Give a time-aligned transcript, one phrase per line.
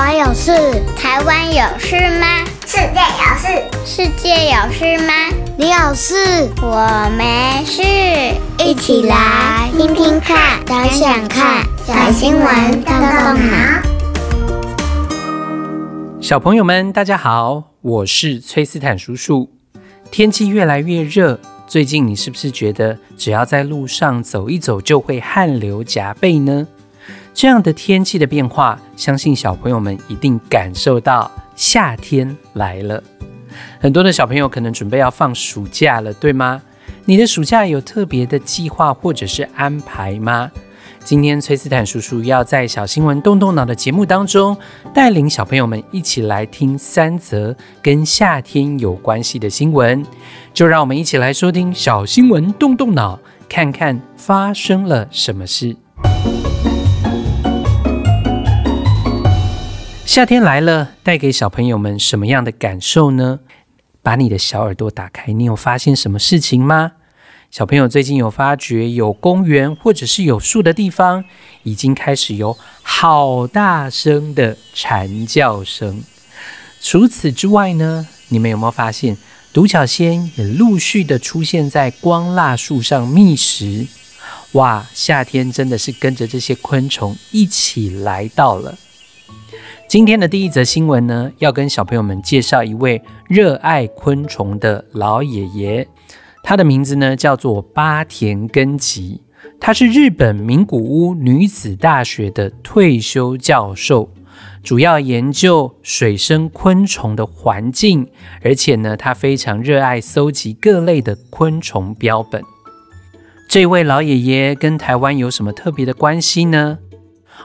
[0.00, 0.50] 湾有事？
[0.96, 2.26] 台湾有事吗？
[2.66, 3.46] 世界有事？
[3.84, 5.12] 世界有事吗？
[5.58, 6.48] 你有事？
[6.62, 7.82] 我没事。
[8.64, 13.82] 一起来听听看，想想看，小新闻动动脑。
[16.18, 19.50] 小朋友们，大家好，我是崔斯坦叔叔。
[20.10, 26.66] 天气越来越热，最近你是不是觉得只要在路上走一走就会汗流浃背呢？
[27.32, 33.02] 这样的天气的变化，相信小朋友们一定感受到夏天来了。
[33.80, 36.60] 很多的小朋友可能准备要放暑假了，对吗？
[37.04, 40.50] 你的暑假有特别的计划或者是安排吗？
[41.02, 44.56] 今天崔斯坦叔叔要在小新闻动动脑的节目当中，
[44.92, 50.04] 带领小朋友们一起来听三则跟夏天有关系的新闻。
[50.52, 53.18] 就让我们一起来收听小新闻动动脑，
[53.48, 55.74] 看看发生了什么事。
[60.10, 63.38] 夏天来了，带给小朋友们什么样的感受呢？
[64.02, 66.94] 把你的小耳朵打开，你有发现什么事情吗？
[67.48, 71.24] 小朋友最近有发觉，有公园或者是有树的地方，
[71.62, 76.02] 已经开始有好大声的蝉叫声。
[76.80, 79.16] 除此之外呢，你们有没有发现，
[79.52, 83.86] 独角仙也陆续的出现在光蜡树上觅食？
[84.54, 88.76] 哇，夏天真的是跟着这些昆虫一起来到了。
[89.90, 95.84] 今天的第一则新闻呢，要跟小朋友们介绍一位热爱昆虫的老爷爷，
[96.44, 99.20] 他的名字呢叫做八田根吉，
[99.58, 104.08] 他是日本名古屋女子大学的退休教授，
[104.62, 108.06] 主要研究水生昆虫的环境，
[108.44, 112.40] 而且呢，他非常热爱搜集各类的昆虫标本。
[113.48, 116.78] 这位老爷爷跟台湾有什么特别的关系呢？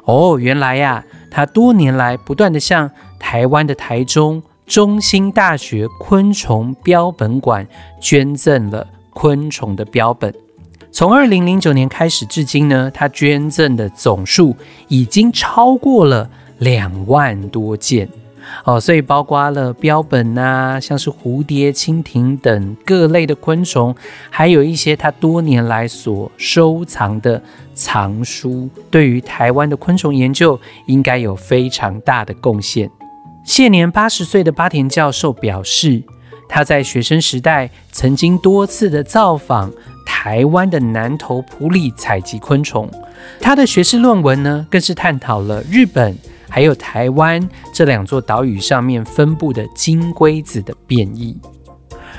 [0.03, 1.03] 哦，原来呀。
[1.35, 7.67] 他多年来不断地向台湾的台中中心大学昆虫标本馆
[7.99, 10.33] 捐赠了昆虫的标本。
[10.93, 14.55] 从二零零九年开始至今呢，他捐赠的总数
[14.87, 16.29] 已经超过了
[16.59, 18.07] 两万多件。
[18.63, 23.95] 哦，所以包括了标本啊，像是蝴蝶、蜻蜓等各类的昆虫，
[24.29, 27.41] 还有一些他多年来所收藏的
[27.73, 32.89] 藏书，对于台湾的昆虫研究应该有非常大的贡献。
[33.43, 36.01] 现年八十岁的八田教授表示，
[36.49, 39.71] 他在学生时代曾经多次的造访
[40.05, 42.89] 台湾的南投埔里采集昆虫，
[43.39, 46.17] 他的学士论文呢，更是探讨了日本。
[46.55, 51.37] 还有台湾这两座岛屿上面分布的金龟子的变异，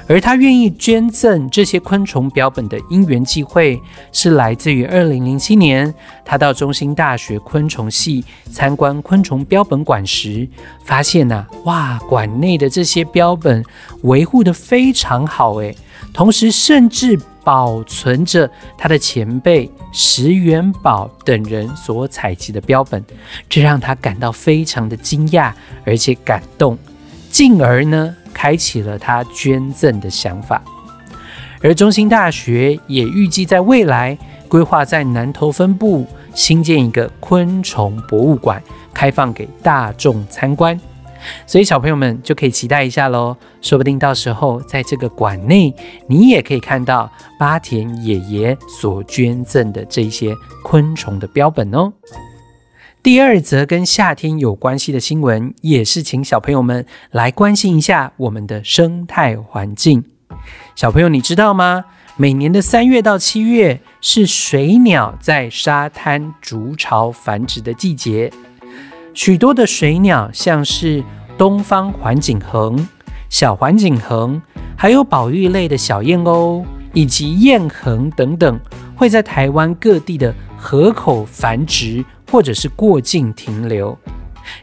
[0.07, 3.81] 而他愿意捐赠这些昆虫标本的因缘际会，
[4.13, 10.47] 是来自于二零零七年他到中心大学昆虫系参观昆虫标本馆时，
[10.85, 13.65] 发现呐、哇，馆内的这些标本
[14.03, 15.75] 维护得非常好，诶，
[16.17, 17.21] 同时甚至。
[17.47, 23.01] 保存着他的前辈石元宝等人所采集的标本，
[23.49, 25.53] 这让他感到非常的惊讶，
[25.85, 26.77] 而且感动，
[27.31, 30.61] 进而呢，开启了他捐赠的想法。
[31.63, 34.19] 而中兴大学也预计在未来
[34.49, 38.61] 规划在南投分部新建一个昆虫博物馆，
[38.93, 40.77] 开放给大众参观。
[41.47, 45.75] 所以小朋友们就可以期待一下喽，说不定到时候在这个馆内，
[46.09, 51.93] 你也可以看到八田爷爷所捐赠的这些昆虫的标本哦。
[53.03, 60.05] 第二则跟夏天有关系的新闻，也是请小朋友们来关心一下我们的生态环境。
[60.75, 61.85] 小朋友，你知道吗？
[62.17, 68.33] 每年的三月到七月是水鸟在沙滩筑巢繁殖的季节。
[69.15, 71.05] 许多的水鸟，像是
[71.39, 72.79] 东方环颈鴴、
[73.29, 74.41] 小环颈鴴，
[74.77, 76.65] 还有保育类的小燕鸥
[76.95, 78.59] 以及燕鴴等等，
[78.95, 83.97] 会在台湾各地的河口繁殖，或者是过境停留。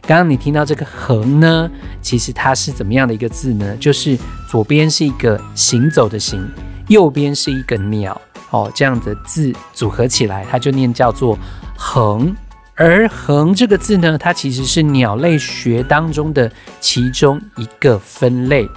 [0.02, 3.76] 刚刚你听到这个“鴴”呢，其实它是怎么样的一个字呢？
[3.76, 4.18] 就是
[4.48, 6.44] 左边是一个行走的“行”，
[6.88, 8.20] 右边是一个鸟
[8.50, 11.38] 哦，这样的字组合起来，它就念叫做
[11.78, 12.34] “鴴”。
[12.76, 16.50] 而“鴴”这个字呢，它其实是鸟类学当中的
[16.80, 18.68] 其中一个分类。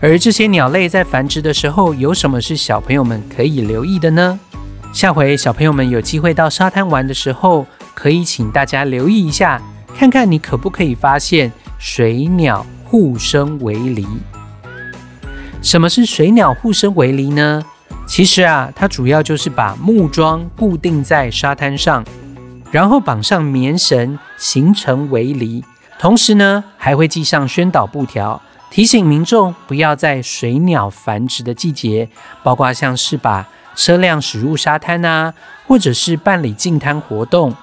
[0.00, 4.38] 而这些鸟类在繁殖的时候，有什么是小朋友们可以留意的呢？
[4.92, 9.60] 下回小朋友们有机会到沙滩玩的时候，可以请大家留意一下，
[9.96, 14.06] 看看你可不可以发现水鸟互生围篱。
[15.60, 17.64] 什么是水鸟互生围篱呢？
[18.06, 22.04] 其实啊，它主要就是把木桩固定在沙滩上。
[22.70, 25.64] 然后绑上棉绳，形成围篱，
[25.98, 32.08] 同时呢，还会系上宣导布条，提醒民众不要在水鸟繁殖的季节，
[32.42, 35.32] 包括像是把车辆驶入沙滩啊，
[35.66, 37.54] 或者是办理净滩活动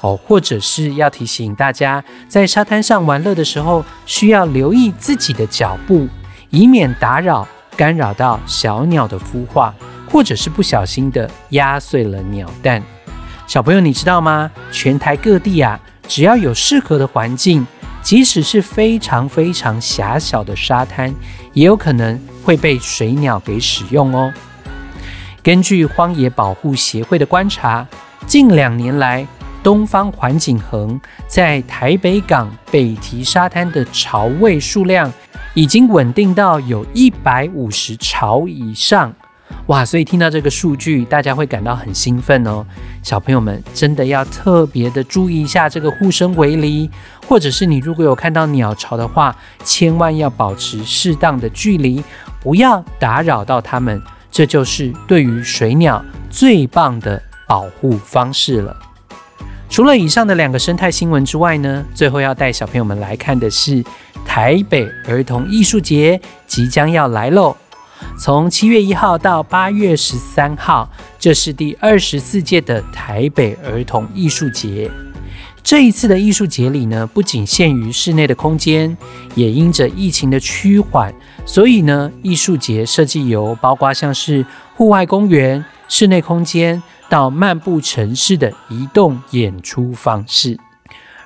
[0.00, 6.08] 哦，或者是要提醒大家在沙滩上玩乐的时候，需要留意自己的脚步，
[6.50, 7.46] 以免打扰、
[7.76, 9.72] 干扰到小鸟的孵化，
[10.10, 12.82] 或者是不小心的压碎了鸟蛋。
[13.48, 14.50] 小朋友，你知道吗？
[14.70, 17.66] 全台各地啊，只要有适合的环境，
[18.02, 21.10] 即使是非常非常狭小的沙滩，
[21.54, 24.30] 也有可能会被水鸟给使用哦。
[25.42, 27.86] 根据荒野保护协会的观察，
[28.26, 29.26] 近两年来，
[29.62, 35.10] 东方环颈鴴在台北港北堤沙滩的潮位数量
[35.54, 39.10] 已经稳定到有一百五十潮以上。
[39.68, 42.64] 哇，所以听到这个数据，大家会感到很兴奋哦。
[43.02, 46.90] 小朋友们真的要特别的注意一下这个护生围篱，
[47.26, 52.02] 或者是你如果有看到鸟巢的话，千万要保持适当的距离，
[52.40, 54.02] 不要打扰到它们。
[54.30, 58.74] 这就是对于水鸟最棒的保护方式了。
[59.68, 63.84] 除了以上的两个生态新闻之外呢，最后要带小朋友们来看的是
[64.24, 67.54] 台北儿童艺术节即将要来喽。
[68.18, 74.90] 从七月一号到八月十三号，这是第二十四届的台北儿童艺术节。
[75.62, 78.96] 这一次的艺术节里呢，不仅限于室内的空间，
[79.34, 81.14] 也因着疫情的趋缓，
[81.44, 90.58] 所以呢，艺术节设计由包括像是户外公园、室内空间到漫步城市的移动演出方式。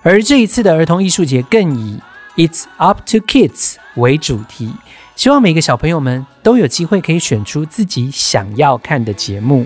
[0.02, 2.00] 而这一次的儿童艺术节更以
[2.36, 4.72] “It's up to kids” 为主题。
[5.22, 9.64] 希望每个小朋友们都有机会可以选出自己想要看的节目。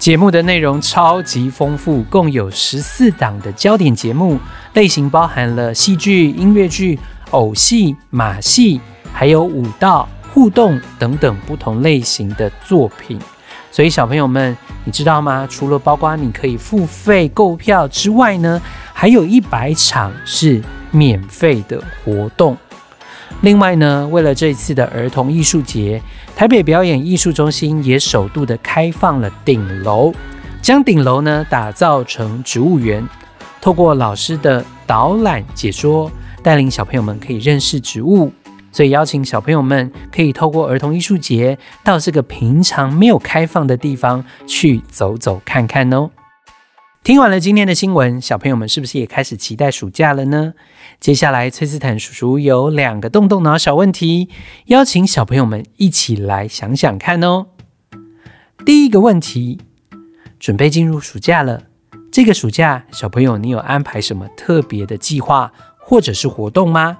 [0.00, 4.36] 节目的内容超级丰富，共有十四档的焦点节目，
[4.72, 6.98] 类型包含了戏剧、音乐剧、
[7.30, 8.80] 偶戏、马戏，
[9.12, 13.16] 还有舞蹈、互动等等不同类型的作品。
[13.70, 15.46] 所以小朋友们，你知道吗？
[15.48, 18.60] 除了包括你可以付费购票之外呢，
[18.92, 20.60] 还有一百场是
[20.90, 22.56] 免费的活动。
[23.44, 26.00] 另外呢，为了这次的儿童艺术节，
[26.34, 30.14] 台北表演艺术中心也首度的开放了顶楼，
[30.62, 33.06] 将顶楼呢打造成植物园，
[33.60, 36.10] 透过老师的导览解说，
[36.42, 38.32] 带领小朋友们可以认识植物。
[38.72, 46.08] 所以邀请小朋友们可以透过儿童艺术节到这个平常没有开放的地方去走走看看哦。
[47.04, 50.54] 听完了今天的新闻，小朋友们是不是也开始期待暑假了呢？
[50.98, 54.30] 接下来，崔斯坦叔叔有两个动动脑小问题，
[54.68, 57.48] 邀请小朋友们一起来想想看哦。
[58.64, 59.60] 第一个问题，
[60.40, 61.64] 准备进入暑假了，
[62.10, 66.96] 这个暑假小朋友你有安排什么特别的计划或者是活动吗？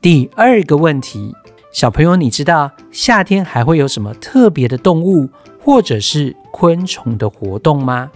[0.00, 1.34] 第二个问题，
[1.74, 5.28] 小朋友你知道夏天还会有什么特别的动物
[5.62, 8.10] 或者是昆虫的活动吗？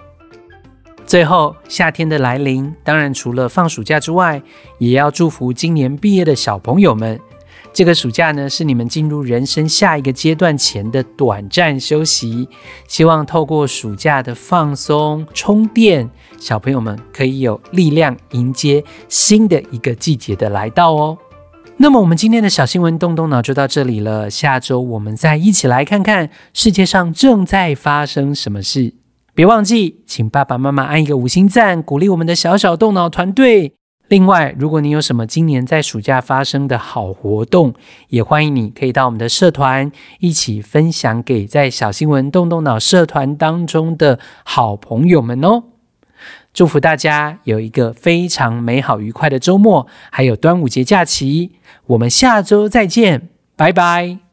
[1.11, 4.41] 最后，夏天的来临，当然除了放暑假之外，
[4.79, 7.19] 也要祝福今年毕业的小朋友们。
[7.73, 12.49] 这个暑假呢，是你们进入人生下一个阶段前的短暂休息。
[12.87, 16.09] 希望透过暑假的放松充电，
[16.39, 21.19] 小朋友们可以有力量迎接新的一个季节的来到哦。
[21.79, 24.31] 那么，我们今天的小新闻动动脑就到这里了。
[24.31, 29.00] 下周我们再一起来看看世界上正在发生什么事。
[29.41, 33.73] 别忘记，请爸爸妈妈按一个五星赞，鼓励我们的小小动脑团队。
[34.09, 37.73] 另外，如果你有什么今年在暑假发生的好活动，
[38.09, 45.63] 也欢迎你可以到我们的社团一起分享给在小新闻动动脑社团当中的好朋友们哦。
[46.53, 51.53] 祝福大家有一个非常美好愉快的周末，还有端午节假期。
[51.87, 54.30] 我们下周再见，拜拜。